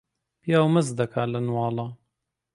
پیاو 0.41 0.67
مەست 0.73 0.93
دەکا 0.99 1.23
لە 1.33 1.39
نواڵە 1.47 1.85